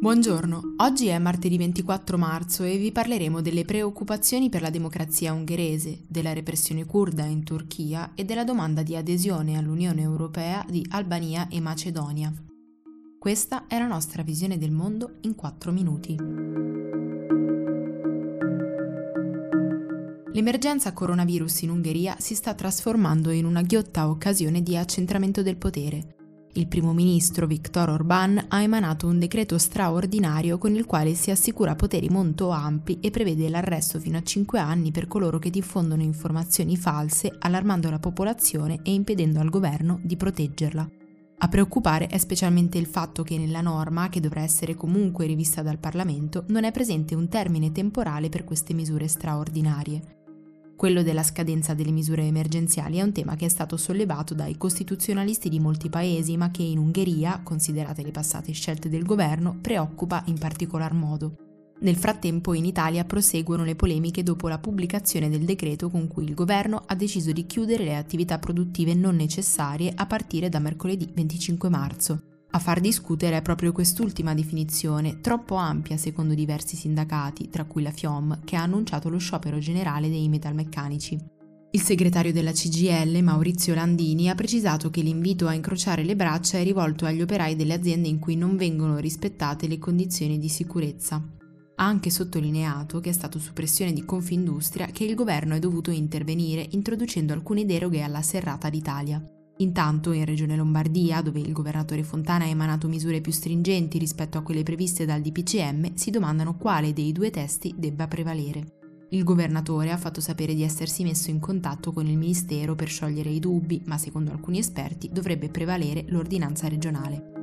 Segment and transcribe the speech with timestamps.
[0.00, 6.04] Buongiorno, oggi è martedì 24 marzo e vi parleremo delle preoccupazioni per la democrazia ungherese,
[6.08, 11.60] della repressione kurda in Turchia e della domanda di adesione all'Unione Europea di Albania e
[11.60, 12.32] Macedonia.
[13.18, 16.16] Questa è la nostra visione del mondo in 4 minuti.
[20.32, 26.14] L'emergenza coronavirus in Ungheria si sta trasformando in una ghiotta occasione di accentramento del potere.
[26.54, 31.76] Il primo ministro Viktor Orbán ha emanato un decreto straordinario con il quale si assicura
[31.76, 36.76] poteri molto ampi e prevede l'arresto fino a 5 anni per coloro che diffondono informazioni
[36.76, 40.90] false, allarmando la popolazione e impedendo al governo di proteggerla.
[41.42, 45.78] A preoccupare è specialmente il fatto che nella norma, che dovrà essere comunque rivista dal
[45.78, 50.19] Parlamento, non è presente un termine temporale per queste misure straordinarie.
[50.80, 55.50] Quello della scadenza delle misure emergenziali è un tema che è stato sollevato dai costituzionalisti
[55.50, 60.38] di molti paesi, ma che in Ungheria, considerate le passate scelte del governo, preoccupa in
[60.38, 61.34] particolar modo.
[61.80, 66.32] Nel frattempo in Italia proseguono le polemiche dopo la pubblicazione del decreto con cui il
[66.32, 71.68] governo ha deciso di chiudere le attività produttive non necessarie a partire da mercoledì 25
[71.68, 72.29] marzo.
[72.52, 77.92] A far discutere è proprio quest'ultima definizione, troppo ampia secondo diversi sindacati, tra cui la
[77.92, 81.16] FIOM, che ha annunciato lo sciopero generale dei metalmeccanici.
[81.72, 86.64] Il segretario della CGL, Maurizio Landini, ha precisato che l'invito a incrociare le braccia è
[86.64, 91.22] rivolto agli operai delle aziende in cui non vengono rispettate le condizioni di sicurezza.
[91.76, 95.92] Ha anche sottolineato che è stato su pressione di Confindustria che il governo è dovuto
[95.92, 99.24] intervenire introducendo alcune deroghe alla serrata d'Italia.
[99.60, 104.42] Intanto in Regione Lombardia, dove il governatore Fontana ha emanato misure più stringenti rispetto a
[104.42, 108.78] quelle previste dal DPCM, si domandano quale dei due testi debba prevalere.
[109.10, 113.28] Il governatore ha fatto sapere di essersi messo in contatto con il Ministero per sciogliere
[113.28, 117.39] i dubbi, ma secondo alcuni esperti dovrebbe prevalere l'ordinanza regionale.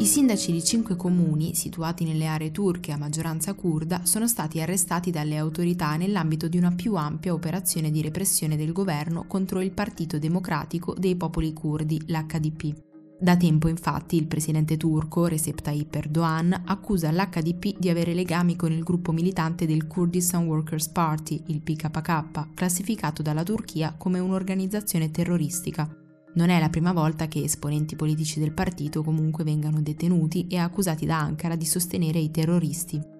[0.00, 5.10] I sindaci di cinque comuni, situati nelle aree turche a maggioranza kurda, sono stati arrestati
[5.10, 10.18] dalle autorità nell'ambito di una più ampia operazione di repressione del governo contro il Partito
[10.18, 12.74] Democratico dei Popoli Curdi, l'HDP.
[13.20, 18.72] Da tempo infatti il presidente turco Recep Tayyip Erdogan accusa l'HDP di avere legami con
[18.72, 25.94] il gruppo militante del Kurdistan Workers Party, il PKK, classificato dalla Turchia come un'organizzazione terroristica,
[26.34, 31.06] non è la prima volta che esponenti politici del partito comunque vengano detenuti e accusati
[31.06, 33.18] da Ankara di sostenere i terroristi.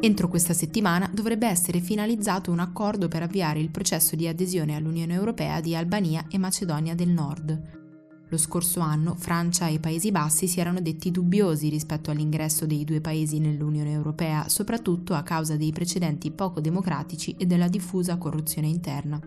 [0.00, 5.14] Entro questa settimana dovrebbe essere finalizzato un accordo per avviare il processo di adesione all'Unione
[5.14, 7.83] Europea di Albania e Macedonia del Nord.
[8.34, 13.00] Lo scorso anno Francia e Paesi Bassi si erano detti dubbiosi rispetto all'ingresso dei due
[13.00, 19.20] paesi nell'Unione Europea, soprattutto a causa dei precedenti poco democratici e della diffusa corruzione interna.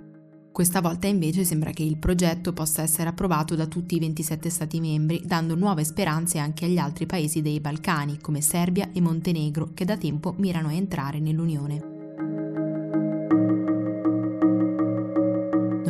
[0.51, 4.81] Questa volta invece sembra che il progetto possa essere approvato da tutti i 27 Stati
[4.81, 9.85] membri, dando nuove speranze anche agli altri paesi dei Balcani, come Serbia e Montenegro, che
[9.85, 11.97] da tempo mirano a entrare nell'Unione.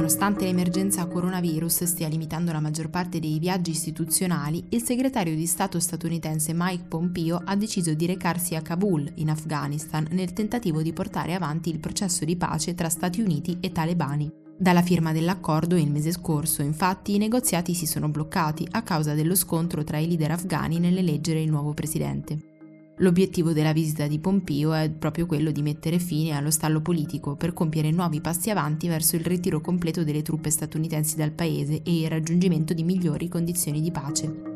[0.08, 5.82] Nonostante l'emergenza coronavirus stia limitando la maggior parte dei viaggi istituzionali, il segretario di Stato
[5.82, 11.34] statunitense Mike Pompeo ha deciso di recarsi a Kabul, in Afghanistan, nel tentativo di portare
[11.34, 14.32] avanti il processo di pace tra Stati Uniti e talebani.
[14.58, 19.36] Dalla firma dell'accordo il mese scorso, infatti, i negoziati si sono bloccati a causa dello
[19.36, 22.57] scontro tra i leader afghani nell'eleggere il nuovo presidente.
[23.00, 27.54] L'obiettivo della visita di Pompeo è proprio quello di mettere fine allo stallo politico per
[27.54, 32.10] compiere nuovi passi avanti verso il ritiro completo delle truppe statunitensi dal paese e il
[32.10, 34.56] raggiungimento di migliori condizioni di pace.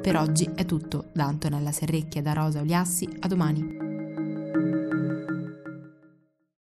[0.00, 3.83] Per oggi è tutto, da Antonella Serrecchia da Rosa Oliassi, a domani.